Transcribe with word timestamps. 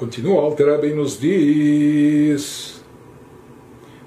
Continua, 0.00 0.40
Alter 0.40 0.78
bem 0.78 0.94
nos 0.94 1.20
diz, 1.20 2.80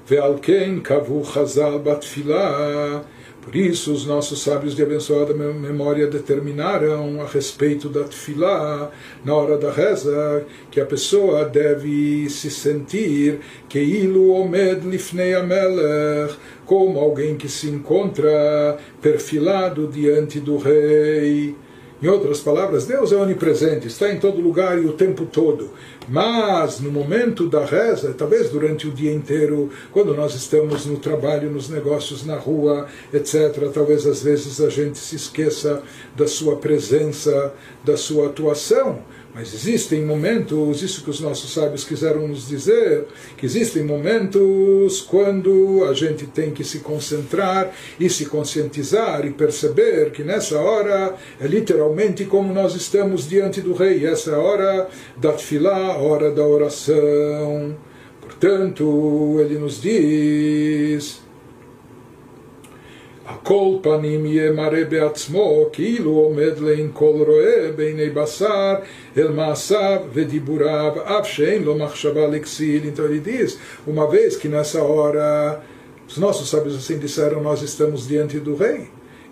Ve'alken 0.07 0.81
kavu 0.81 1.23
chazal 1.23 1.77
batfilah, 1.77 3.03
por 3.39 3.55
isso, 3.55 3.93
os 3.93 4.03
nossos 4.03 4.41
sábios 4.41 4.75
de 4.75 4.81
abençoada 4.81 5.35
memória 5.35 6.07
determinaram 6.07 7.21
a 7.21 7.27
respeito 7.27 7.89
da 7.89 8.05
tefilá, 8.05 8.89
na 9.23 9.35
hora 9.35 9.55
da 9.55 9.69
reza, 9.69 10.43
que 10.71 10.81
a 10.81 10.85
pessoa 10.87 11.45
deve 11.45 12.27
se 12.27 12.49
sentir 12.49 13.41
que 13.69 13.79
ilu 13.79 14.31
omed 14.31 14.87
lifnei 14.87 15.35
amelech, 15.35 16.35
como 16.65 16.99
alguém 16.99 17.35
que 17.35 17.47
se 17.47 17.67
encontra 17.67 18.79
perfilado 18.99 19.87
diante 19.87 20.39
do 20.39 20.57
rei. 20.57 21.55
Em 22.03 22.07
outras 22.09 22.41
palavras, 22.41 22.85
Deus 22.85 23.13
é 23.13 23.15
onipresente, 23.15 23.87
está 23.87 24.11
em 24.11 24.19
todo 24.19 24.41
lugar 24.41 24.77
e 24.77 24.85
o 24.85 24.91
tempo 24.91 25.25
todo. 25.25 25.69
Mas 26.09 26.81
no 26.81 26.91
momento 26.91 27.47
da 27.47 27.63
reza, 27.63 28.13
talvez 28.13 28.49
durante 28.49 28.89
o 28.89 28.91
dia 28.91 29.13
inteiro, 29.13 29.69
quando 29.89 30.13
nós 30.13 30.35
estamos 30.35 30.85
no 30.85 30.97
trabalho, 30.97 31.49
nos 31.49 31.69
negócios, 31.69 32.25
na 32.25 32.35
rua, 32.35 32.87
etc., 33.13 33.69
talvez 33.73 34.05
às 34.05 34.21
vezes 34.21 34.59
a 34.59 34.69
gente 34.69 34.97
se 34.97 35.15
esqueça 35.15 35.81
da 36.13 36.27
sua 36.27 36.57
presença, 36.57 37.53
da 37.85 37.95
sua 37.95 38.27
atuação. 38.27 38.99
Mas 39.35 39.51
existem 39.51 40.05
momentos, 40.05 40.83
isso 40.83 41.03
que 41.03 41.09
os 41.09 41.19
nossos 41.19 41.51
sábios 41.51 41.83
quiseram 41.83 42.27
nos 42.27 42.47
dizer, 42.47 43.05
que 43.35 43.47
existem 43.47 43.83
momentos 43.83 45.01
quando 45.01 45.85
a 45.89 45.93
gente 45.95 46.27
tem 46.27 46.51
que 46.51 46.63
se 46.63 46.79
concentrar 46.79 47.73
e 47.99 48.07
se 48.11 48.27
conscientizar 48.27 49.25
e 49.25 49.31
perceber 49.31 50.11
que 50.11 50.23
nessa 50.23 50.59
hora 50.59 51.15
é 51.41 51.47
literalmente 51.47 52.25
como 52.25 52.53
nós 52.53 52.75
estamos 52.75 53.27
diante 53.27 53.59
do 53.59 53.73
rei. 53.73 54.05
Essa 54.05 54.31
é 54.31 54.35
a 54.35 54.39
hora 54.39 54.87
da 55.17 55.31
tefilá, 55.31 55.93
a 55.93 55.97
hora 55.97 56.29
da 56.29 56.45
oração. 56.45 57.75
Portanto, 58.21 59.37
ele 59.39 59.57
nos 59.57 59.81
diz 59.81 61.22
הכל 63.32 63.76
פנים 63.82 64.26
יהיה 64.26 64.52
מראה 64.52 64.84
בעצמו, 64.84 65.68
כאילו 65.72 66.10
עומד 66.10 66.58
לעין 66.58 66.90
כל 66.92 67.14
רואה 67.26 67.70
בעיני 67.76 68.10
בשר, 68.10 68.74
אל 69.16 69.28
מעשיו 69.28 70.00
ודיבוריו, 70.12 70.92
אף 71.04 71.28
שאין 71.28 71.62
לו 71.62 71.74
מחשבה 71.74 72.26
לכסיל. 72.26 72.84
Então 72.84 73.04
ele 73.04 73.20
diz, 73.20 73.58
uma 73.86 74.06
vez 74.06 74.36
que 74.36 74.48
nessa 74.48 74.82
hora, 74.82 75.60
os 76.08 76.16
nossos 76.16 76.48
sábios 76.48 76.76
assim 76.76 76.98
disseram, 76.98 77.42
nós 77.42 77.60
estamos 77.62 78.08
diante 78.08 78.38
do 78.40 78.56
rei, 78.56 78.88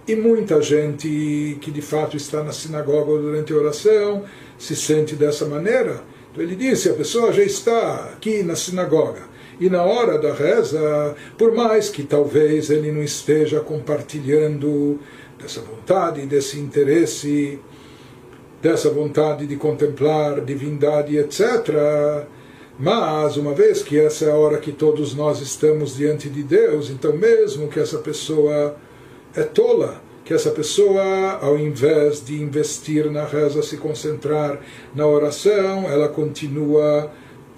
e 0.06 0.14
muita 0.14 0.60
gente 0.60 1.56
que 1.62 1.70
de 1.70 1.80
fato 1.80 2.16
está 2.16 2.42
na 2.42 2.52
sinagoga 2.52 3.18
durante 3.18 3.52
a 3.52 3.56
oração 3.56 4.24
se 4.58 4.76
sente 4.76 5.14
dessa 5.16 5.46
maneira. 5.46 6.02
Então 6.30 6.44
ele 6.44 6.54
disse, 6.54 6.90
a 6.90 6.94
pessoa 6.94 7.32
já 7.32 7.42
está 7.42 8.10
aqui 8.12 8.42
na 8.42 8.54
sinagoga, 8.54 9.22
e 9.61 9.69
na 9.69 9.83
hora 9.83 10.17
da 10.17 10.33
reza, 10.33 11.15
por 11.37 11.53
mais 11.53 11.87
que 11.87 12.01
talvez 12.01 12.71
ele 12.71 12.91
não 12.91 13.03
esteja 13.03 13.59
compartilhando 13.59 14.99
dessa 15.39 15.61
vontade, 15.61 16.25
desse 16.25 16.59
interesse, 16.59 17.59
dessa 18.59 18.89
vontade 18.89 19.45
de 19.45 19.55
contemplar 19.55 20.41
divindade, 20.41 21.15
etc. 21.15 22.25
Mas, 22.79 23.37
uma 23.37 23.53
vez 23.53 23.83
que 23.83 23.99
essa 23.99 24.25
é 24.25 24.31
a 24.31 24.35
hora 24.35 24.57
que 24.57 24.71
todos 24.71 25.13
nós 25.13 25.39
estamos 25.41 25.95
diante 25.95 26.27
de 26.27 26.41
Deus, 26.41 26.89
então, 26.89 27.15
mesmo 27.15 27.67
que 27.67 27.79
essa 27.79 27.99
pessoa 27.99 28.75
é 29.35 29.43
tola, 29.43 30.01
que 30.25 30.33
essa 30.33 30.49
pessoa, 30.49 31.37
ao 31.39 31.55
invés 31.55 32.25
de 32.25 32.41
investir 32.41 33.11
na 33.11 33.25
reza, 33.25 33.61
se 33.61 33.77
concentrar 33.77 34.59
na 34.95 35.05
oração, 35.05 35.87
ela 35.87 36.09
continua 36.09 37.11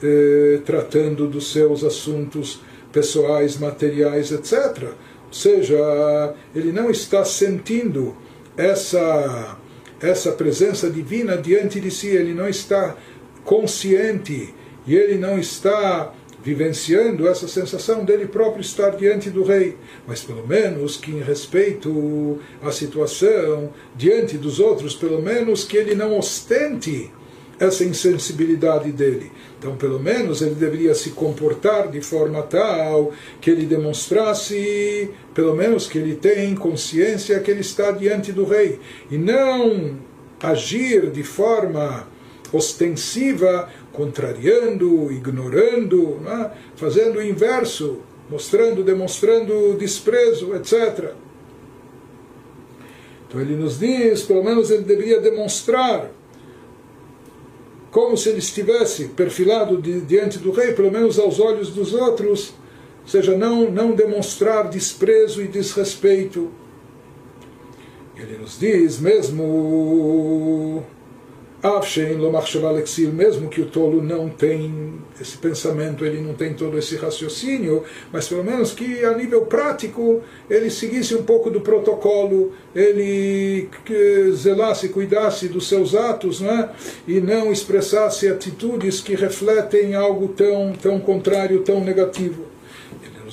eh, 0.04 0.60
tratando 0.66 1.28
dos 1.28 1.52
seus 1.52 1.84
assuntos 1.84 2.62
pessoais, 2.92 3.58
materiais, 3.58 4.32
etc. 4.32 4.90
Ou 5.28 5.34
seja, 5.34 6.36
ele 6.54 6.72
não 6.72 6.92
está 6.92 7.24
sentindo 7.26 8.16
essa, 8.58 9.58
essa 10.02 10.32
presença 10.34 10.90
divina 10.90 11.38
diante 11.38 11.80
de 11.80 11.90
si, 11.90 12.08
ele 12.08 12.34
não 12.34 12.48
está 12.48 12.96
consciente 13.44 14.54
e 14.86 14.96
ele 14.96 15.18
não 15.18 15.40
está 15.40 16.14
vivenciando 16.44 17.28
essa 17.28 17.48
sensação 17.48 18.04
dele 18.04 18.28
próprio 18.28 18.62
estar 18.62 18.90
diante 18.92 19.30
do 19.30 19.44
rei, 19.44 19.78
mas 20.06 20.22
pelo 20.22 20.46
menos 20.46 20.98
que 20.98 21.12
em 21.12 21.22
respeito 21.22 22.38
à 22.62 22.70
situação 22.70 23.72
diante 23.96 24.38
dos 24.38 24.60
outros, 24.60 24.94
pelo 24.94 25.22
menos 25.22 25.64
que 25.64 25.78
ele 25.78 25.96
não 25.96 26.18
ostente 26.18 27.10
essa 27.60 27.84
insensibilidade 27.84 28.92
dele. 28.92 29.32
Então, 29.60 29.76
pelo 29.76 30.00
menos, 30.00 30.42
ele 30.42 30.56
deveria 30.56 30.94
se 30.94 31.12
comportar 31.12 31.90
de 31.90 32.02
forma 32.02 32.42
tal 32.42 33.14
que 33.40 33.50
ele 33.50 33.66
demonstrasse, 33.66 35.10
pelo 35.34 35.56
menos, 35.56 35.88
que 35.88 35.98
ele 35.98 36.16
tem 36.16 36.54
consciência 36.56 37.40
que 37.40 37.50
ele 37.50 37.62
está 37.62 37.92
diante 37.92 38.32
do 38.32 38.44
rei. 38.44 38.80
E 39.10 39.18
não 39.18 39.98
agir 40.42 41.10
de 41.12 41.24
forma 41.24 42.08
ostensiva, 42.52 43.70
contrariando, 43.92 45.12
ignorando, 45.12 46.20
né? 46.22 46.52
fazendo 46.76 47.20
o 47.20 47.24
inverso, 47.24 48.00
mostrando, 48.30 48.84
demonstrando 48.84 49.76
desprezo, 49.78 50.56
etc. 50.56 51.12
Então 53.28 53.42
ele 53.42 53.56
nos 53.56 53.80
diz, 53.80 54.22
pelo 54.24 54.44
menos 54.44 54.70
ele 54.70 54.84
deveria 54.84 55.20
demonstrar 55.20 56.12
como 57.94 58.18
se 58.18 58.28
ele 58.30 58.40
estivesse 58.40 59.10
perfilado 59.10 59.80
de, 59.80 60.02
diante 60.02 60.40
do 60.40 60.52
rei, 60.52 60.74
pelo 60.74 60.92
menos 60.92 61.20
aos 61.20 61.40
olhos 61.40 61.70
dos 61.70 61.94
outros, 61.94 62.52
ou 63.04 63.08
seja, 63.08 63.38
não, 63.38 63.70
não 63.70 63.92
demonstrar 63.92 64.68
desprezo 64.68 65.44
e 65.44 65.48
desrespeito. 65.48 66.50
Ele 68.18 68.40
nos 68.40 68.58
diz, 68.58 69.00
mesmo 69.00 69.44
mesmo 73.14 73.50
que 73.50 73.62
o 73.62 73.66
tolo 73.66 74.04
não 74.04 74.28
tem 74.28 74.96
esse 75.20 75.38
pensamento, 75.38 76.06
ele 76.06 76.20
não 76.20 76.34
tem 76.34 76.54
todo 76.54 76.78
esse 76.78 76.98
raciocínio, 76.98 77.84
mas 78.12 78.28
pelo 78.28 78.44
menos 78.44 78.74
que 78.74 79.06
a 79.06 79.14
nível 79.14 79.46
prático 79.46 80.22
ele 80.50 80.70
seguisse 80.70 81.16
um 81.16 81.24
pouco 81.24 81.50
do 81.50 81.62
protocolo, 81.62 82.52
ele 82.76 83.70
zelasse, 84.34 84.90
cuidasse 84.90 85.48
dos 85.48 85.70
seus 85.70 85.96
atos, 85.96 86.42
né? 86.42 86.70
e 87.08 87.22
não 87.22 87.50
expressasse 87.50 88.28
atitudes 88.28 89.00
que 89.00 89.16
refletem 89.16 89.96
algo 89.96 90.28
tão, 90.28 90.74
tão 90.74 91.00
contrário, 91.00 91.62
tão 91.62 91.80
negativo. 91.80 92.53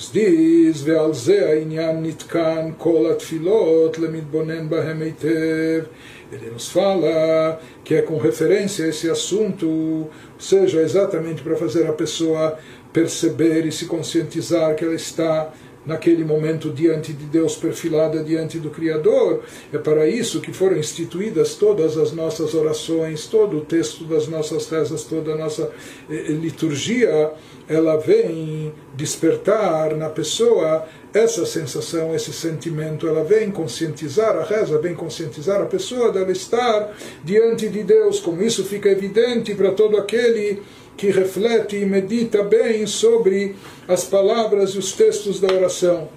nos 0.00 0.10
diz, 0.12 0.82
ועל 0.84 1.14
זה 1.14 1.48
העניין 1.48 2.02
נתקן 2.02 2.70
כל 2.78 3.06
התפילות 3.12 3.98
למתבונן 3.98 4.68
בהם 4.68 5.02
היטב 5.02 5.84
ele 6.32 6.50
nos 6.50 6.68
fala 6.68 7.60
que 7.84 7.94
é 7.94 8.02
com 8.02 8.16
referência 8.16 8.84
a 8.84 8.88
esse 8.88 9.08
assunto, 9.08 10.08
seja 10.38 10.80
exatamente 10.80 11.42
para 11.42 11.56
fazer 11.56 11.86
a 11.86 11.92
pessoa 11.92 12.58
perceber 12.92 13.64
e 13.64 13.70
se 13.70 13.86
conscientizar 13.86 14.74
que 14.74 14.84
ela 14.84 14.94
está 14.94 15.52
naquele 15.85 16.23
momento 16.23 16.69
diante 16.69 17.11
de 17.13 17.25
Deus, 17.25 17.55
perfilada 17.55 18.23
diante 18.23 18.59
do 18.59 18.69
Criador. 18.69 19.43
É 19.73 19.77
para 19.77 20.07
isso 20.07 20.41
que 20.41 20.53
foram 20.53 20.77
instituídas 20.77 21.55
todas 21.55 21.97
as 21.97 22.11
nossas 22.11 22.53
orações, 22.53 23.25
todo 23.27 23.57
o 23.57 23.61
texto 23.61 24.03
das 24.03 24.27
nossas 24.27 24.69
rezas, 24.69 25.03
toda 25.03 25.33
a 25.33 25.37
nossa 25.37 25.71
eh, 26.09 26.31
liturgia, 26.31 27.31
ela 27.67 27.97
vem 27.97 28.73
despertar 28.95 29.95
na 29.95 30.09
pessoa 30.09 30.85
essa 31.13 31.45
sensação, 31.45 32.15
esse 32.15 32.31
sentimento, 32.31 33.07
ela 33.07 33.23
vem 33.23 33.51
conscientizar 33.51 34.35
a 34.37 34.43
reza, 34.43 34.77
vem 34.77 34.93
conscientizar 34.93 35.61
a 35.61 35.65
pessoa 35.65 36.11
dela 36.11 36.31
estar 36.31 36.95
diante 37.23 37.67
de 37.67 37.83
Deus, 37.83 38.19
como 38.19 38.41
isso 38.41 38.63
fica 38.63 38.89
evidente 38.89 39.53
para 39.55 39.71
todo 39.71 39.97
aquele 39.97 40.61
que 41.01 41.09
reflete 41.09 41.77
e 41.77 41.83
medita 41.83 42.43
bem 42.43 42.85
sobre 42.85 43.55
as 43.87 44.03
palavras 44.03 44.75
e 44.75 44.77
os 44.77 44.93
textos 44.93 45.39
da 45.39 45.51
oração. 45.51 46.07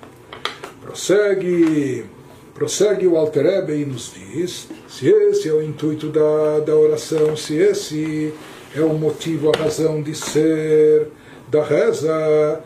Prossegue, 0.82 2.04
prossegue 2.52 3.06
o 3.06 3.16
Alter 3.16 3.46
Ebe 3.46 3.76
e 3.80 3.86
nos 3.86 4.12
diz, 4.12 4.68
se 4.86 5.08
esse 5.08 5.48
é 5.48 5.54
o 5.54 5.62
intuito 5.62 6.10
da, 6.10 6.60
da 6.60 6.76
oração, 6.76 7.34
se 7.34 7.56
esse 7.56 8.34
é 8.76 8.82
o 8.82 8.92
motivo, 8.92 9.50
a 9.54 9.58
razão 9.58 10.02
de 10.02 10.14
ser 10.14 11.08
da 11.48 11.64
reza, 11.64 12.60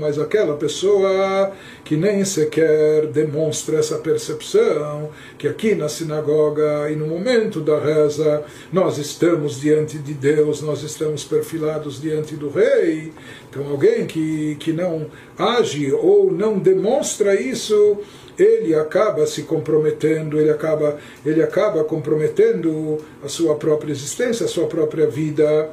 mas 0.00 0.18
aquela 0.18 0.56
pessoa 0.56 1.52
que 1.84 1.96
nem 1.96 2.24
sequer 2.24 3.08
demonstra 3.08 3.78
essa 3.78 3.98
percepção, 3.98 5.10
que 5.36 5.46
aqui 5.46 5.74
na 5.74 5.86
sinagoga 5.86 6.90
e 6.90 6.96
no 6.96 7.06
momento 7.06 7.60
da 7.60 7.78
reza 7.78 8.42
nós 8.72 8.96
estamos 8.96 9.60
diante 9.60 9.98
de 9.98 10.14
Deus, 10.14 10.62
nós 10.62 10.82
estamos 10.82 11.24
perfilados 11.24 12.00
diante 12.00 12.34
do 12.34 12.48
Rei. 12.48 13.12
Então, 13.50 13.68
alguém 13.68 14.06
que, 14.06 14.56
que 14.60 14.72
não 14.72 15.08
age 15.36 15.92
ou 15.92 16.32
não 16.32 16.58
demonstra 16.58 17.38
isso, 17.38 17.98
ele 18.38 18.74
acaba 18.74 19.26
se 19.26 19.42
comprometendo, 19.42 20.40
ele 20.40 20.50
acaba, 20.50 20.96
ele 21.26 21.42
acaba 21.42 21.84
comprometendo 21.84 22.96
a 23.22 23.28
sua 23.28 23.56
própria 23.56 23.92
existência, 23.92 24.46
a 24.46 24.48
sua 24.48 24.66
própria 24.66 25.06
vida 25.06 25.70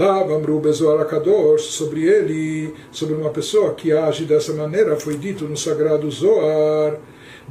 Lá, 0.00 0.20
Amru 0.20 0.60
Bezoar 0.60 1.04
Kadosh, 1.06 1.62
sobre 1.62 2.04
ele, 2.04 2.74
sobre 2.90 3.14
uma 3.14 3.30
pessoa 3.30 3.74
que 3.74 3.92
age 3.92 4.24
dessa 4.24 4.52
maneira, 4.52 4.96
foi 4.96 5.16
dito 5.16 5.44
no 5.44 5.56
sagrado 5.56 6.10
Zoar. 6.10 6.98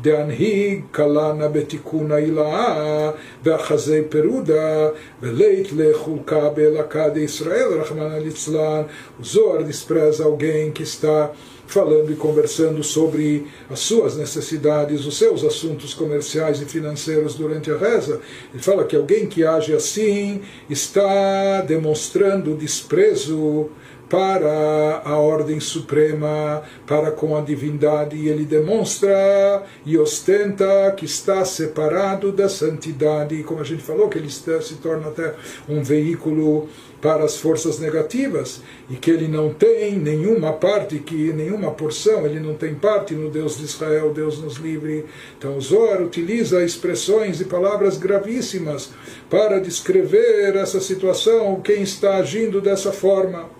דהנהיג 0.02 0.82
קלנה 0.92 1.48
בתיקון 1.48 2.12
העילה 2.12 3.12
ואחזי 3.44 4.02
פירודה 4.10 4.90
ולית 5.22 5.68
לחולקה 5.76 6.50
באלקה 6.50 7.08
ישראל, 7.16 7.68
רחמנא 7.80 8.18
ליצלן. 8.18 8.84
O 9.22 9.24
Zohar 9.24 9.64
despreza 9.64 10.26
alguém 10.26 10.72
que 10.72 10.84
está 10.84 11.32
falando 11.71 12.11
e 12.13 12.17
conversando 12.17 12.83
sobre 12.83 13.47
as 13.71 13.79
suas 13.79 14.17
necessidades, 14.17 15.07
os 15.07 15.17
seus 15.17 15.45
assuntos 15.45 15.95
comerciais 15.95 16.61
e 16.61 16.65
financeiros 16.65 17.35
durante 17.35 17.71
a 17.71 17.77
reza. 17.77 18.21
Ele 18.53 18.63
fala 18.63 18.85
que 18.85 18.97
alguém 18.97 19.27
que 19.27 19.45
age 19.45 19.73
assim 19.73 20.43
está 20.69 21.63
demonstrando 21.63 22.57
desprezo 22.57 23.71
para 24.11 25.03
a 25.05 25.17
ordem 25.17 25.61
suprema, 25.61 26.65
para 26.85 27.13
com 27.13 27.37
a 27.37 27.41
divindade, 27.41 28.17
e 28.17 28.29
ele 28.29 28.45
demonstra 28.45 29.63
e 29.87 29.97
ostenta 29.97 30.93
que 30.97 31.05
está 31.05 31.45
separado 31.45 32.33
da 32.33 32.49
santidade, 32.49 33.43
como 33.45 33.61
a 33.61 33.65
gente 33.65 33.85
falou, 33.85 34.09
que 34.09 34.19
ele 34.19 34.29
se 34.29 34.75
torna 34.83 35.09
até 35.09 35.33
um 35.69 35.81
veículo 35.81 36.69
para 37.01 37.25
as 37.25 37.37
forças 37.37 37.79
negativas 37.79 38.61
e 38.91 38.97
que 38.97 39.11
ele 39.11 39.27
não 39.27 39.55
tem 39.55 39.97
nenhuma 39.97 40.53
parte, 40.53 40.99
que 40.99 41.33
nenhuma 41.33 41.71
porção, 41.71 42.27
ele 42.27 42.41
não 42.41 42.55
tem 42.55 42.75
parte 42.75 43.15
no 43.15 43.31
Deus 43.31 43.59
de 43.59 43.65
Israel, 43.65 44.13
Deus 44.13 44.39
nos 44.39 44.57
livre. 44.57 45.07
Então 45.39 45.59
Zohar 45.61 46.03
utiliza 46.03 46.63
expressões 46.63 47.41
e 47.41 47.45
palavras 47.45 47.97
gravíssimas 47.97 48.91
para 49.31 49.61
descrever 49.61 50.57
essa 50.57 50.81
situação, 50.81 51.61
quem 51.63 51.83
está 51.83 52.17
agindo 52.17 52.61
dessa 52.61 52.93
forma. 52.93 53.60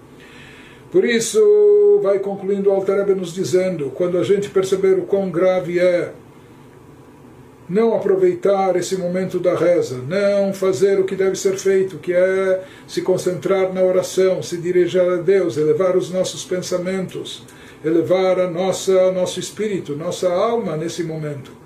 Por 0.91 1.05
isso, 1.05 2.01
vai 2.03 2.19
concluindo 2.19 2.69
o 2.69 2.73
Altareb 2.73 3.15
nos 3.15 3.33
dizendo, 3.33 3.91
quando 3.95 4.19
a 4.19 4.25
gente 4.25 4.51
perceber 4.51 4.99
o 4.99 5.03
quão 5.03 5.31
grave 5.31 5.79
é 5.79 6.13
não 7.69 7.95
aproveitar 7.95 8.75
esse 8.75 8.97
momento 8.97 9.39
da 9.39 9.55
reza, 9.55 9.99
não 10.09 10.53
fazer 10.53 10.99
o 10.99 11.05
que 11.05 11.15
deve 11.15 11.37
ser 11.37 11.57
feito, 11.57 11.99
que 11.99 12.13
é 12.13 12.65
se 12.89 13.01
concentrar 13.01 13.73
na 13.73 13.81
oração, 13.81 14.43
se 14.43 14.57
dirigir 14.57 15.01
a 15.01 15.17
Deus, 15.19 15.57
elevar 15.57 15.97
os 15.97 16.11
nossos 16.11 16.45
pensamentos, 16.45 17.45
elevar 17.85 18.41
a 18.41 18.51
nossa 18.51 19.13
nosso 19.13 19.39
espírito, 19.39 19.95
nossa 19.95 20.29
alma 20.29 20.77
nesse 20.77 21.05
momento. 21.05 21.60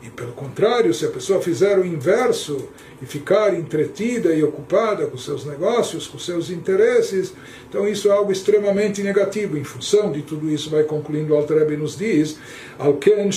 E 0.00 0.08
pelo 0.10 0.32
contrário, 0.32 0.94
se 0.94 1.04
a 1.04 1.08
pessoa 1.08 1.40
fizer 1.42 1.76
o 1.76 1.84
inverso 1.84 2.68
e 3.02 3.06
ficar 3.06 3.52
entretida 3.52 4.32
e 4.32 4.44
ocupada 4.44 5.06
com 5.06 5.18
seus 5.18 5.44
negócios, 5.44 6.06
com 6.06 6.18
seus 6.18 6.50
interesses, 6.50 7.34
então 7.68 7.86
isso 7.86 8.08
é 8.08 8.12
algo 8.12 8.30
extremamente 8.30 9.02
negativo. 9.02 9.58
Em 9.58 9.64
função 9.64 10.12
de 10.12 10.22
tudo 10.22 10.48
isso, 10.48 10.70
vai 10.70 10.84
concluindo 10.84 11.34
o 11.34 11.36
Alter 11.36 11.76
nos 11.76 11.98
diz, 11.98 12.38
Alken 12.78 13.28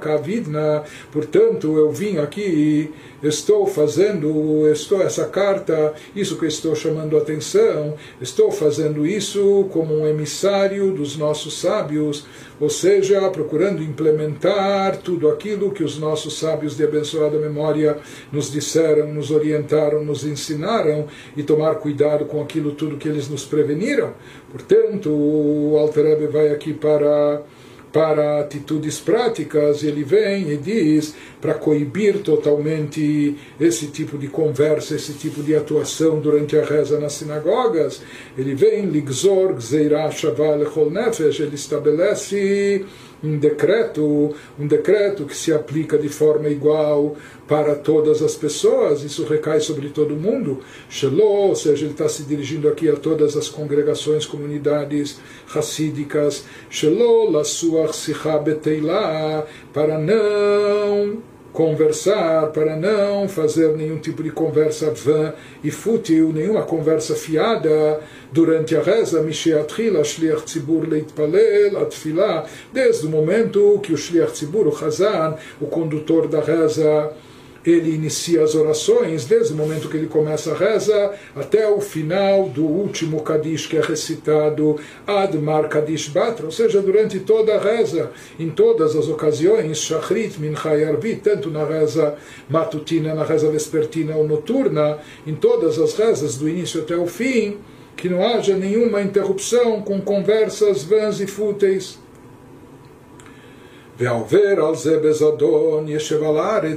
kavidna, 0.00 0.84
portanto 1.10 1.76
eu 1.76 1.90
vim 1.90 2.18
aqui 2.18 2.92
estou 3.22 3.66
fazendo, 3.66 4.70
estou 4.70 5.02
essa 5.02 5.26
carta, 5.26 5.94
isso 6.14 6.38
que 6.38 6.46
estou 6.46 6.74
chamando 6.74 7.16
a 7.16 7.20
atenção, 7.20 7.94
estou 8.20 8.50
fazendo 8.50 9.06
isso 9.06 9.68
como 9.72 9.94
um 9.94 10.06
emissário 10.06 10.92
dos 10.92 11.16
nossos 11.16 11.58
sábios, 11.60 12.26
ou 12.60 12.68
seja, 12.68 13.28
procurando 13.30 13.82
implementar 13.82 14.96
tudo 14.98 15.28
aquilo 15.28 15.70
que 15.70 15.84
os 15.84 15.98
nossos 15.98 16.38
sábios 16.38 16.76
de 16.76 16.84
abençoada 16.84 17.38
memória 17.38 17.98
nos 18.32 18.50
disseram, 18.50 19.12
nos 19.12 19.30
orientaram, 19.30 20.04
nos 20.04 20.24
ensinaram 20.24 21.06
e 21.36 21.42
tomar 21.42 21.76
cuidado 21.76 22.24
com 22.24 22.40
aquilo 22.40 22.72
tudo 22.72 22.96
que 22.96 23.08
eles 23.08 23.28
nos 23.28 23.44
preveniram. 23.44 24.12
Portanto, 24.50 25.10
o 25.10 25.76
Alter 25.78 26.28
vai 26.30 26.48
aqui 26.48 26.72
para 26.72 27.42
para 27.92 28.40
atitudes 28.40 29.00
práticas, 29.00 29.82
ele 29.82 30.04
vem 30.04 30.50
e 30.50 30.56
diz 30.56 31.14
para 31.40 31.54
coibir 31.54 32.18
totalmente 32.18 33.36
esse 33.60 33.86
tipo 33.86 34.18
de 34.18 34.28
conversa, 34.28 34.94
esse 34.94 35.12
tipo 35.14 35.42
de 35.42 35.54
atuação 35.54 36.20
durante 36.20 36.56
a 36.58 36.64
reza 36.64 36.98
nas 36.98 37.14
sinagogas. 37.14 38.02
Ele 38.36 38.54
vem, 38.54 38.84
ele 41.44 41.54
estabelece 41.54 42.84
um 43.22 43.36
decreto, 43.36 44.34
um 44.58 44.66
decreto 44.66 45.24
que 45.24 45.36
se 45.36 45.52
aplica 45.52 45.98
de 45.98 46.08
forma 46.08 46.48
igual 46.48 47.16
para 47.48 47.74
todas 47.74 48.22
as 48.22 48.36
pessoas, 48.36 49.02
isso 49.02 49.24
recai 49.24 49.60
sobre 49.60 49.88
todo 49.88 50.14
mundo. 50.14 50.60
Sheló, 50.88 51.48
ou 51.48 51.56
seja, 51.56 51.84
ele 51.84 51.92
está 51.92 52.08
se 52.08 52.22
dirigindo 52.24 52.68
aqui 52.68 52.88
a 52.88 52.96
todas 52.96 53.36
as 53.36 53.48
congregações, 53.48 54.26
comunidades 54.26 55.18
racídicas. 55.46 56.44
Sheló, 56.68 57.30
la 57.30 57.44
sua 57.44 57.77
para 59.72 59.98
não 59.98 61.22
conversar, 61.52 62.48
para 62.52 62.76
não 62.76 63.28
fazer 63.28 63.76
nenhum 63.76 63.98
tipo 63.98 64.22
de 64.22 64.30
conversa 64.30 64.90
vã 64.90 65.32
e 65.64 65.70
fútil, 65.70 66.32
nenhuma 66.32 66.62
conversa 66.62 67.14
fiada 67.14 68.00
durante 68.30 68.76
a 68.76 68.82
reza, 68.82 69.20
Shliach 70.04 70.44
desde 72.72 73.06
o 73.06 73.10
momento 73.10 73.80
que 73.82 73.92
o 73.92 73.96
Shliach 73.96 74.32
Tzibur, 74.32 74.68
o 74.68 74.84
Hazan, 74.84 75.34
o 75.60 75.66
condutor 75.66 76.28
da 76.28 76.40
reza, 76.40 77.12
ele 77.70 77.94
inicia 77.94 78.42
as 78.42 78.54
orações 78.54 79.24
desde 79.24 79.52
o 79.52 79.56
momento 79.56 79.88
que 79.88 79.96
ele 79.96 80.06
começa 80.06 80.52
a 80.52 80.56
reza 80.56 81.12
até 81.34 81.68
o 81.68 81.80
final 81.80 82.48
do 82.48 82.64
último 82.64 83.22
Kadish 83.22 83.66
que 83.66 83.76
é 83.76 83.80
recitado 83.80 84.76
Admar 85.06 85.68
Kadish 85.68 86.08
Batra, 86.08 86.46
ou 86.46 86.52
seja, 86.52 86.80
durante 86.80 87.20
toda 87.20 87.54
a 87.54 87.60
reza, 87.60 88.10
em 88.38 88.50
todas 88.50 88.96
as 88.96 89.08
ocasiões, 89.08 89.78
Shachrit, 89.78 90.40
Mincha 90.40 90.76
e 90.76 91.16
tanto 91.16 91.50
na 91.50 91.64
reza 91.64 92.16
matutina, 92.48 93.14
na 93.14 93.24
reza 93.24 93.50
vespertina 93.50 94.16
ou 94.16 94.26
noturna, 94.26 94.98
em 95.26 95.34
todas 95.34 95.78
as 95.78 95.94
rezas, 95.94 96.36
do 96.36 96.48
início 96.48 96.80
até 96.80 96.96
o 96.96 97.06
fim, 97.06 97.58
que 97.96 98.08
não 98.08 98.24
haja 98.24 98.56
nenhuma 98.56 99.02
interrupção 99.02 99.82
com 99.82 100.00
conversas 100.00 100.84
vãs 100.84 101.20
e 101.20 101.26
fúteis. 101.26 101.98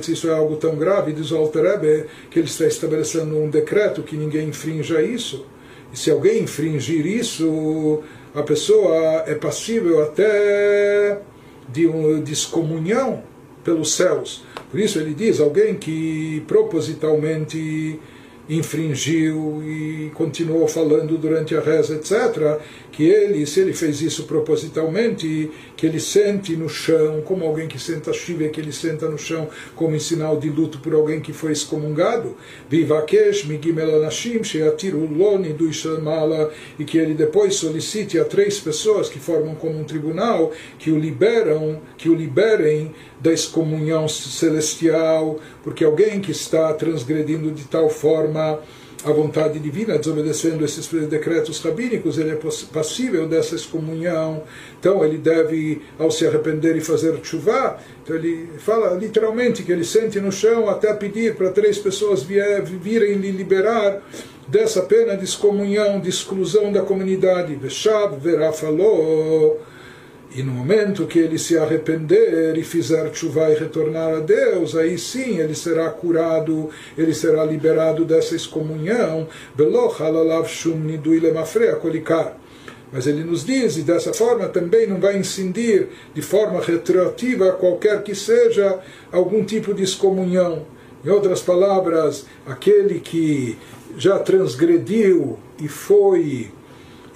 Isso 0.10 0.28
é 0.28 0.34
algo 0.34 0.56
tão 0.56 0.76
grave, 0.76 1.14
diz 1.14 1.32
o 1.32 1.38
Alter 1.38 2.08
que 2.32 2.40
ele 2.40 2.48
está 2.48 2.66
estabelecendo 2.66 3.38
um 3.38 3.48
decreto 3.50 4.02
que 4.02 4.18
ninguém 4.18 4.50
infrinja 4.50 5.02
isso. 5.02 5.46
E 5.94 5.98
se 5.98 6.10
alguém 6.10 6.44
infringir 6.44 7.06
isso, 7.06 8.02
a 8.34 8.42
pessoa 8.42 9.24
é 9.28 9.36
passível 9.36 10.02
até 10.02 11.20
de 11.70 11.86
uma 11.86 12.20
descomunhão 12.22 13.24
pelos 13.64 13.94
céus. 13.94 14.44
Por 14.72 14.80
isso 14.80 14.98
ele 14.98 15.14
diz, 15.14 15.40
alguém 15.40 15.76
que 15.76 16.44
propositalmente 16.48 18.00
infringiu 18.52 19.64
e 19.66 20.12
continuou 20.14 20.68
falando 20.68 21.18
durante 21.18 21.56
a 21.56 21.62
reza, 21.62 21.96
etc., 21.96 22.60
que 22.92 23.04
ele, 23.04 23.46
se 23.46 23.62
ele 23.62 23.72
fez 23.72 24.02
isso 24.02 24.24
propositalmente, 24.24 25.50
que 25.78 25.86
ele 25.86 26.02
sente 26.02 26.58
no 26.58 26.68
chão, 26.68 27.22
como 27.22 27.46
alguém 27.46 27.70
que 27.70 27.80
senta 27.80 28.12
chive, 28.12 28.50
que 28.50 28.60
ele 28.60 28.74
senta 28.74 29.08
no 29.08 29.18
chão 29.18 29.48
como 29.74 29.96
em 29.96 30.00
sinal 30.00 30.38
de 30.38 30.50
luto 30.50 30.80
por 30.80 30.94
alguém 30.94 31.22
que 31.22 31.32
foi 31.32 31.54
excomungado, 31.54 32.36
e 36.78 36.84
que 36.84 36.98
ele 36.98 37.14
depois 37.14 37.56
solicite 37.56 38.20
a 38.20 38.26
três 38.26 38.60
pessoas 38.60 39.08
que 39.08 39.20
formam 39.20 39.56
como 39.56 39.80
um 39.80 39.86
tribunal, 39.86 40.52
que 40.78 40.92
o 40.92 41.00
liberam, 41.00 41.80
que 41.98 42.10
o 42.10 42.14
liberem 42.14 42.94
da 43.22 43.32
excomunhão 43.32 44.08
celestial, 44.10 45.40
porque 45.64 45.86
alguém 45.86 46.20
que 46.20 46.32
está 46.32 46.74
transgredindo 46.74 47.52
de 47.52 47.66
tal 47.66 47.88
forma 47.90 48.41
a 49.04 49.12
vontade 49.12 49.60
divina, 49.60 49.98
desobedecendo 49.98 50.64
esses 50.64 50.88
decretos 51.08 51.60
rabínicos, 51.60 52.18
ele 52.18 52.32
é 52.32 52.40
passível 52.72 53.28
dessa 53.28 53.56
excomunhão. 53.56 54.44
Então 54.80 55.04
ele 55.04 55.18
deve, 55.18 55.82
ao 55.98 56.12
se 56.12 56.26
arrepender 56.26 56.76
e 56.78 56.82
fazer 56.82 57.20
chuva, 57.24 57.78
então 58.04 58.16
ele 58.16 58.50
fala 58.60 58.96
literalmente 58.96 59.64
que 59.64 59.72
ele 59.72 59.84
sente 59.84 60.20
no 60.20 60.32
chão 60.32 60.70
até 60.70 60.94
pedir 60.94 61.36
para 61.36 61.50
três 61.50 61.78
pessoas 61.80 62.22
virem 62.24 63.16
lhe 63.16 63.32
liberar 63.32 64.02
dessa 64.48 64.82
pena 64.82 65.16
de 65.16 65.24
excomunhão, 65.24 66.00
de 66.00 66.10
exclusão 66.10 66.72
da 66.72 66.82
comunidade. 66.82 67.56
Veshav 67.56 68.18
verá 68.20 68.52
falou 68.52 69.60
e 70.34 70.42
no 70.44 70.54
momento 70.54 71.06
que 71.08 71.20
ele 71.20 71.38
se 71.38 71.58
arrepender 71.58 72.58
e 72.58 72.64
fizer 72.64 73.14
chuva 73.14 73.52
e 73.52 73.56
retornar 73.56 74.14
a 74.14 74.20
Deus, 74.20 74.78
aí 74.78 74.98
sim 74.98 75.40
ele 75.40 75.54
será 75.54 75.90
curado, 75.90 76.70
ele 76.98 77.14
será 77.14 77.44
liberado 77.44 78.06
dessa 78.06 78.34
excomunhão. 78.34 79.28
Mas 82.94 83.08
ele 83.08 83.24
nos 83.24 83.46
diz, 83.46 83.78
e 83.78 83.82
dessa 83.82 84.14
forma 84.14 84.48
também 84.48 84.88
não 84.88 85.00
vai 85.00 85.18
incidir 85.18 85.90
de 86.14 86.22
forma 86.22 86.62
retroativa, 86.62 87.52
qualquer 87.54 88.02
que 88.02 88.16
seja, 88.16 88.80
algum 89.12 89.44
tipo 89.44 89.74
de 89.74 89.84
excomunhão. 89.84 90.66
Em 91.04 91.10
outras 91.10 91.42
palavras, 91.42 92.26
aquele 92.46 93.00
que 93.00 93.58
já 93.98 94.18
transgrediu 94.20 95.38
e 95.60 95.68
foi 95.68 96.52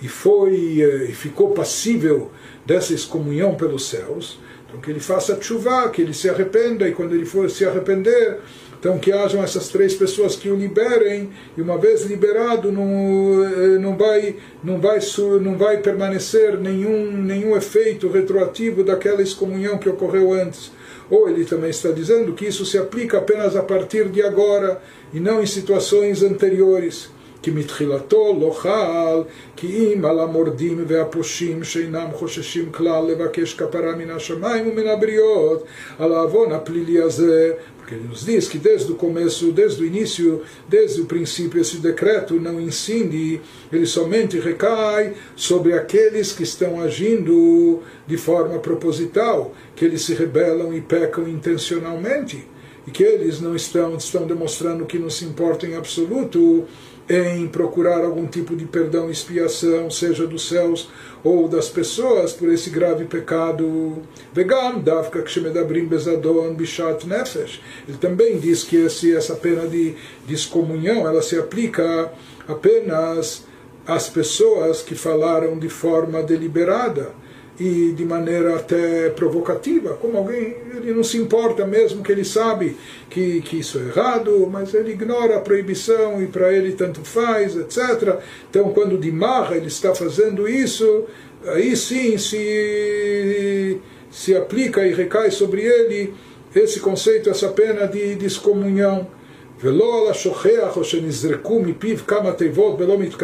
e 0.02 0.08
foi 0.08 0.82
eh, 0.82 1.06
e 1.10 1.14
ficou 1.14 1.52
passível 1.52 2.30
dessa 2.66 2.94
excomunhão 2.94 3.56
pelos 3.56 3.88
céus, 3.88 4.40
então 4.68 4.82
que 4.82 4.90
ele 4.90 5.00
faça 5.00 5.40
chuva, 5.42 5.90
que 5.90 6.02
ele 6.02 6.14
se 6.14 6.30
arrependa, 6.30 6.88
e 6.88 6.92
quando 6.92 7.14
ele 7.14 7.26
for 7.26 7.50
se 7.50 7.66
arrepender, 7.66 8.40
então 8.80 9.00
que 9.00 9.12
hajam 9.12 9.44
essas 9.44 9.70
três 9.70 9.94
pessoas 9.96 10.36
que 10.36 10.50
o 10.50 10.56
liberem, 10.56 11.30
e 11.58 11.62
uma 11.62 11.78
vez 11.78 12.04
liberado, 12.04 12.72
não, 12.72 13.44
eh, 13.44 13.80
não, 13.80 13.98
vai, 13.98 14.36
não, 14.64 14.80
vai, 14.80 15.00
não 15.42 15.58
vai 15.58 15.78
permanecer 15.78 16.60
nenhum, 16.60 17.12
nenhum 17.12 17.56
efeito 17.56 18.10
retroativo 18.10 18.84
daquela 18.84 19.22
excomunhão 19.22 19.78
que 19.78 19.90
ocorreu 19.90 20.34
antes. 20.34 20.72
Ou 21.10 21.30
ele 21.30 21.46
também 21.46 21.70
está 21.70 21.92
dizendo 21.92 22.34
que 22.34 22.46
isso 22.46 22.66
se 22.66 22.78
aplica 22.78 23.18
apenas 23.18 23.56
a 23.56 23.64
partir 23.64 24.10
de 24.10 24.22
agora, 24.22 24.82
e 25.14 25.20
não 25.20 25.42
em 25.42 25.46
situações 25.46 26.22
anteriores 26.22 27.10
כי 27.45 27.51
מתחילתו 27.51 28.37
לא 28.41 28.51
חל, 28.51 29.23
כי 29.57 29.95
אם 29.95 30.05
על 30.05 30.21
המורדים 30.21 30.85
והפושעים 30.87 31.65
שאינם 31.65 32.07
חוששים 32.13 32.73
כלל 32.73 33.07
לבקש 33.07 33.55
כפרה 33.55 33.97
מן 33.97 34.11
השמיים 34.11 34.69
ומן 34.69 34.87
הבריות, 34.87 35.65
על 35.99 36.13
העוון 36.13 36.53
הפלילי 36.53 37.01
הזה, 37.01 37.53
porque 37.91 37.95
ele 37.95 38.09
nos 38.09 38.25
diz 38.25 38.47
que 38.49 38.59
desde 38.59 38.93
o 38.93 38.95
começo, 38.95 39.51
desde 39.51 39.83
o 39.83 39.87
início, 39.87 40.43
desde 40.69 41.01
o 41.01 41.07
princípio, 41.07 41.61
esse 41.61 41.79
decreto 41.79 42.35
não 42.35 42.61
incide, 42.61 43.41
ele 43.73 43.87
somente 43.87 44.39
recai 44.39 45.15
sobre 45.35 45.73
aqueles 45.73 46.31
que 46.31 46.45
estão 46.45 46.81
agindo 46.81 47.81
de 48.07 48.17
forma 48.17 48.61
proposital, 48.61 49.53
que 49.75 49.85
eles 49.85 50.03
se 50.03 50.15
rebelam 50.15 50.73
e 50.73 50.81
pecam 50.81 51.27
intencionalmente, 51.27 52.47
e 52.87 52.91
que 52.93 53.03
eles 53.03 53.41
não 53.41 53.57
estão, 53.57 53.97
estão 53.97 54.25
demonstrando 54.25 54.87
que 54.87 54.99
não 54.99 55.11
se 55.11 55.25
importam 55.25 55.69
em 55.71 55.75
absoluto 55.75 56.65
em 57.08 57.48
procurar 57.48 58.04
algum 58.04 58.26
tipo 58.26 58.56
de 58.56 58.66
perdão 58.66 59.10
e 59.10 59.12
expiação, 59.12 59.92
seja 59.92 60.26
dos 60.26 60.48
céus 60.48 60.90
ou 61.24 61.48
das 61.48 61.70
pessoas, 61.70 62.34
por 62.34 62.52
esse 62.52 62.70
grave 62.70 63.06
pecado. 63.06 64.02
Vegam, 64.34 64.80
davka 64.80 65.22
kshemedabrim 65.22 65.86
bezadon 65.86 66.54
bishat 66.56 67.06
nefesh. 67.06 67.62
Ele 67.88 67.98
também 67.98 68.40
diz 68.40 68.64
que 68.64 68.78
esse, 68.78 69.16
essa 69.16 69.36
pena 69.36 69.68
de, 69.68 69.96
de 70.26 70.34
excomunhão, 70.34 71.08
ela 71.08 71.22
se 71.22 71.38
aplica 71.38 72.12
apenas 72.48 73.46
às 73.86 74.10
pessoas 74.10 74.82
que 74.82 74.96
falaram 74.96 75.60
de 75.60 75.70
forma 75.70 76.24
deliberada 76.24 77.25
e 77.60 77.94
de 77.94 78.04
maneira 78.06 78.56
até 78.56 79.10
provocativa, 79.10 79.94
como 80.02 80.18
alguém, 80.18 80.56
ele 80.76 80.94
não 80.94 81.04
se 81.04 81.18
importa 81.18 81.66
mesmo 81.66 82.04
que 82.04 82.12
ele 82.12 82.26
sabe 82.26 82.76
que, 83.10 83.42
que 83.42 83.60
isso 83.60 83.80
é 83.80 83.84
errado, 83.84 84.48
mas 84.52 84.74
ele 84.74 84.92
ignora 84.92 85.38
a 85.38 85.42
proibição 85.42 86.22
e 86.22 86.28
para 86.28 86.52
ele 86.52 86.74
tanto 86.74 87.00
faz, 87.02 87.56
etc. 87.56 88.20
Então, 88.50 88.74
quando 88.74 88.98
de 88.98 89.12
marra 89.12 89.56
ele 89.56 89.68
está 89.68 89.96
fazendo 89.96 90.50
isso, 90.50 91.06
aí 91.46 91.76
sim 91.78 92.18
se, 92.18 93.80
se 94.12 94.36
aplica 94.36 94.86
e 94.86 94.94
recai 94.94 95.32
sobre 95.32 95.62
ele 95.62 96.14
esse 96.54 96.80
conceito, 96.80 97.30
essa 97.30 97.50
pena 97.50 97.88
de, 97.88 98.16
de 98.16 98.26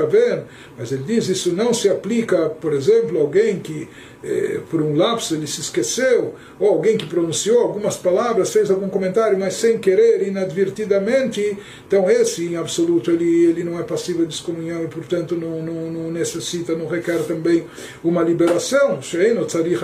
Belo. 0.08 0.48
Mas 0.78 0.92
ele 0.92 1.04
diz, 1.04 1.30
isso 1.30 1.54
não 1.54 1.74
se 1.74 1.90
aplica, 1.90 2.50
por 2.50 2.74
exemplo, 2.74 3.18
a 3.18 3.22
alguém 3.22 3.60
que 3.60 3.88
eh, 4.24 4.60
por 4.70 4.82
um 4.82 4.96
lapso 4.96 5.36
ele 5.36 5.48
se 5.48 5.62
esqueceu, 5.62 6.36
ou 6.60 6.70
alguém 6.70 6.98
que 6.98 7.06
pronunciou 7.06 7.62
algumas 7.62 7.98
palavras, 7.98 8.52
fez 8.52 8.70
algum 8.70 8.90
comentário, 8.90 9.38
mas 9.38 9.56
sem 9.56 9.80
querer, 9.80 10.28
inadvertidamente. 10.28 11.58
Então 11.88 12.10
esse, 12.10 12.46
em 12.46 12.56
absoluto, 12.56 13.12
ele, 13.12 13.46
ele 13.46 13.64
não 13.64 13.80
é 13.80 13.84
passível 13.84 14.26
de 14.26 14.34
excomunhão 14.34 14.84
e, 14.84 14.88
portanto, 14.88 15.36
não, 15.36 15.62
não, 15.62 15.92
não 15.92 16.12
necessita, 16.12 16.76
não 16.76 16.88
requer 16.88 17.24
também 17.24 17.66
uma 18.04 18.22
liberação. 18.24 19.02
Sheino 19.02 19.46
tzarich 19.46 19.82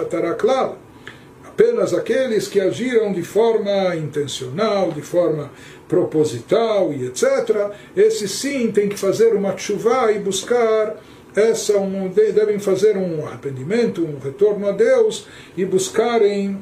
apenas 1.58 1.92
aqueles 1.92 2.48
que 2.48 2.60
agiram 2.60 3.12
de 3.12 3.24
forma 3.24 3.96
intencional, 3.96 4.92
de 4.92 5.02
forma 5.02 5.50
proposital 5.88 6.94
e 6.94 7.08
etc., 7.08 7.72
esses 7.96 8.30
sim 8.30 8.72
têm 8.72 8.88
que 8.88 8.96
fazer 8.96 9.34
uma 9.34 9.58
chuva 9.58 10.12
e 10.12 10.20
buscar 10.20 10.96
essa 11.36 11.80
um, 11.80 12.10
devem 12.10 12.60
fazer 12.60 12.96
um 12.96 13.26
arrependimento, 13.26 14.06
um 14.06 14.20
retorno 14.20 14.68
a 14.68 14.72
Deus 14.72 15.28
e 15.58 15.66
buscarem 15.66 16.60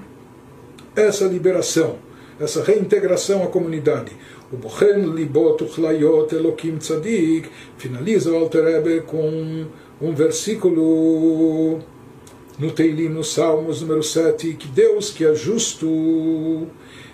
essa 0.96 1.26
liberação, 1.26 1.98
essa 2.40 2.64
reintegração 2.64 3.44
à 3.44 3.48
comunidade. 3.48 4.14
O 4.50 4.56
Bochen 4.56 5.14
Libot 5.14 5.62
Uchlayot 5.62 6.34
Elokim 6.34 6.78
Tzadik 6.78 7.50
finaliza 7.78 8.32
o 8.32 8.36
Alter 8.38 8.64
Rebbe 8.64 9.02
com 9.02 9.66
um 10.02 10.14
versículo 10.14 11.82
no 12.58 12.72
Teilim, 12.72 13.10
nos 13.10 13.34
Salmos 13.34 13.82
número 13.82 14.04
7, 14.04 14.54
que 14.54 14.68
Deus 14.68 15.10
que 15.10 15.26
é 15.26 15.36
justo 15.36 16.68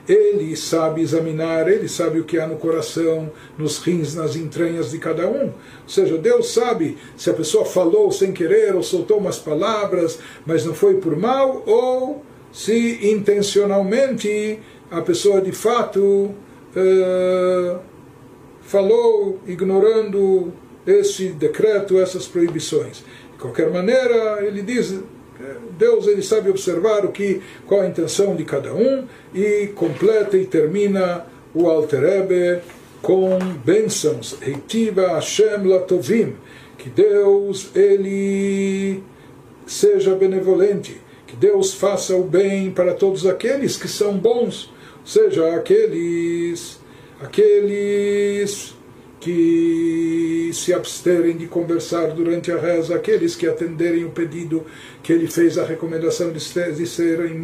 ele 0.08 0.56
sabe 0.56 1.02
examinar, 1.02 1.68
ele 1.70 1.88
sabe 1.88 2.20
o 2.20 2.24
que 2.24 2.38
há 2.38 2.48
no 2.48 2.58
coração, 2.58 3.32
nos 3.58 3.78
rins, 3.78 4.16
nas 4.16 4.36
entranhas 4.36 4.92
de 4.92 4.98
cada 4.98 5.28
um. 5.28 5.46
Ou 5.46 5.54
seja, 5.88 6.18
Deus 6.18 6.52
sabe 6.54 6.98
se 7.16 7.30
a 7.30 7.34
pessoa 7.34 7.66
falou 7.66 8.12
sem 8.12 8.32
querer 8.32 8.76
ou 8.76 8.84
soltou 8.84 9.20
umas 9.20 9.38
palavras, 9.38 10.20
mas 10.46 10.66
não 10.66 10.74
foi 10.74 10.96
por 10.96 11.16
mal, 11.16 11.64
ou 11.66 12.26
se 12.52 13.00
intencionalmente 13.12 14.60
a 14.90 15.02
pessoa 15.02 15.40
de 15.40 15.52
fato 15.52 16.02
uh, 16.02 17.80
falou 18.62 19.40
ignorando 19.48 20.52
esse 20.86 21.30
decreto, 21.30 22.00
essas 22.00 22.28
proibições. 22.28 23.04
De 23.34 23.38
qualquer 23.40 23.70
maneira, 23.70 24.46
ele 24.46 24.62
diz 24.62 25.00
Deus 25.78 26.08
ele 26.08 26.22
sabe 26.22 26.50
observar 26.50 27.06
o 27.06 27.12
que, 27.12 27.42
qual 27.66 27.82
a 27.82 27.88
intenção 27.88 28.36
de 28.36 28.46
cada 28.46 28.74
um 28.74 29.08
e 29.34 29.68
completa 29.76 30.38
e 30.38 30.46
termina 30.46 31.26
o 31.54 31.68
Alter 31.68 32.02
Rebbe 32.02 32.62
com 33.02 33.40
bênçãos. 33.66 34.38
Reitiva 34.40 35.16
Hashem 35.16 35.66
Latovim. 35.66 36.36
Que 36.78 36.90
Deus 36.90 37.70
ele 37.76 39.04
seja 39.66 40.16
benevolente. 40.16 41.02
Que 41.26 41.36
Deus 41.36 41.74
faça 41.74 42.16
o 42.16 42.24
bem 42.24 42.72
para 42.72 42.94
todos 42.94 43.26
aqueles 43.26 43.78
que 43.78 43.88
são 43.88 44.18
bons. 44.18 44.72
Ou 45.00 45.08
seja, 45.08 45.56
aqueles, 45.56 46.80
aqueles 47.22 48.76
que 49.22 50.50
se 50.52 50.74
absterem 50.74 51.38
de 51.38 51.46
conversar 51.46 52.08
durante 52.08 52.52
a 52.52 52.58
reza, 52.58 52.96
aqueles 52.96 53.36
que 53.36 53.48
atenderem 53.48 54.04
o 54.04 54.10
pedido 54.10 54.66
que 55.04 55.14
ele 55.14 55.28
fez, 55.28 55.58
a 55.58 55.64
recomendação 55.64 56.32
de, 56.32 56.40
de 56.40 56.88
serem 56.88 57.40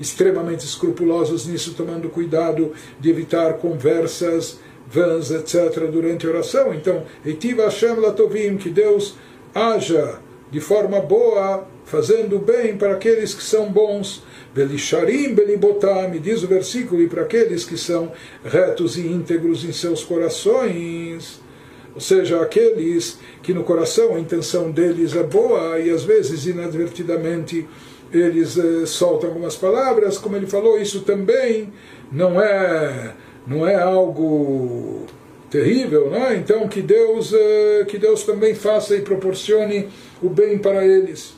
extremamente 0.00 0.64
escrupulosos 0.64 1.46
nisso, 1.46 1.74
tomando 1.74 2.08
cuidado 2.08 2.72
de 2.98 3.10
evitar 3.10 3.54
conversas 3.54 4.60
vãs, 4.86 5.32
etc., 5.32 5.90
durante 5.90 6.26
a 6.26 6.30
oração. 6.30 6.72
Então, 6.72 7.04
Eitiva 7.26 7.64
Hashem 7.64 7.96
Latovim, 7.96 8.56
que 8.56 8.70
Deus 8.70 9.16
haja 9.52 10.20
de 10.50 10.60
forma 10.60 11.00
boa, 11.00 11.66
fazendo 11.84 12.38
bem 12.38 12.76
para 12.76 12.92
aqueles 12.92 13.34
que 13.34 13.42
são 13.42 13.70
bons 13.70 14.22
Belisharim 14.54 15.34
belibotam, 15.34 16.10
diz 16.12 16.42
o 16.42 16.46
versículo, 16.46 17.02
e 17.02 17.08
para 17.08 17.22
aqueles 17.22 17.64
que 17.64 17.76
são 17.76 18.12
retos 18.44 18.96
e 18.96 19.00
íntegros 19.06 19.64
em 19.64 19.72
seus 19.72 20.04
corações. 20.04 21.40
Ou 21.94 22.00
seja, 22.00 22.40
aqueles 22.40 23.18
que 23.42 23.52
no 23.52 23.64
coração 23.64 24.14
a 24.14 24.20
intenção 24.20 24.70
deles 24.70 25.14
é 25.14 25.22
boa 25.22 25.78
e 25.78 25.90
às 25.90 26.04
vezes 26.04 26.46
inadvertidamente 26.46 27.66
eles 28.12 28.56
eh, 28.56 28.86
soltam 28.86 29.30
algumas 29.30 29.56
palavras, 29.56 30.18
como 30.18 30.36
ele 30.36 30.46
falou, 30.46 30.78
isso 30.78 31.00
também 31.00 31.72
não 32.12 32.40
é, 32.40 33.12
não 33.46 33.66
é 33.66 33.74
algo 33.74 35.06
terrível, 35.50 36.10
né? 36.10 36.36
Então 36.36 36.68
que 36.68 36.82
Deus, 36.82 37.32
uh, 37.32 37.84
que 37.86 37.96
Deus 37.96 38.24
também 38.24 38.54
faça 38.54 38.96
e 38.96 39.02
proporcione 39.02 39.88
o 40.20 40.28
bem 40.28 40.58
para 40.58 40.84
eles. 40.84 41.34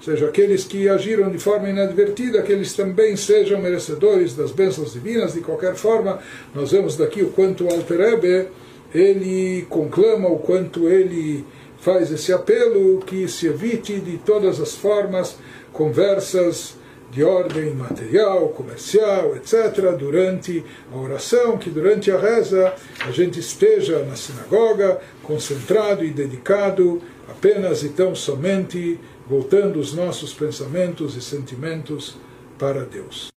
Seja, 0.00 0.26
aqueles 0.26 0.64
que 0.64 0.88
agiram 0.88 1.30
de 1.30 1.38
forma 1.38 1.68
inadvertida, 1.68 2.42
que 2.42 2.50
eles 2.50 2.72
também 2.72 3.16
sejam 3.16 3.60
merecedores 3.60 4.34
das 4.34 4.50
bênçãos 4.50 4.94
divinas. 4.94 5.34
De 5.34 5.40
qualquer 5.40 5.74
forma, 5.74 6.18
nós 6.54 6.72
vemos 6.72 6.96
daqui 6.96 7.22
o 7.22 7.28
quanto 7.28 7.64
o 7.64 7.70
Alter 7.70 8.00
Ebe, 8.00 8.48
ele 8.94 9.66
conclama, 9.68 10.28
o 10.28 10.38
quanto 10.38 10.88
ele 10.88 11.44
faz 11.80 12.10
esse 12.10 12.32
apelo 12.32 13.00
que 13.00 13.28
se 13.28 13.46
evite 13.46 14.00
de 14.00 14.18
todas 14.18 14.60
as 14.60 14.74
formas 14.74 15.36
conversas 15.72 16.74
de 17.10 17.24
ordem 17.24 17.74
material, 17.74 18.48
comercial, 18.50 19.34
etc., 19.36 19.96
durante 19.98 20.64
a 20.92 20.96
oração, 20.96 21.58
que 21.58 21.68
durante 21.68 22.10
a 22.10 22.18
reza 22.18 22.72
a 23.00 23.10
gente 23.10 23.40
esteja 23.40 24.04
na 24.04 24.14
sinagoga 24.14 25.00
concentrado 25.22 26.04
e 26.04 26.10
dedicado 26.10 27.02
apenas 27.28 27.82
e 27.82 27.88
tão 27.88 28.14
somente 28.14 28.98
voltando 29.30 29.78
os 29.78 29.94
nossos 29.94 30.34
pensamentos 30.34 31.14
e 31.14 31.22
sentimentos 31.22 32.16
para 32.58 32.84
Deus. 32.84 33.28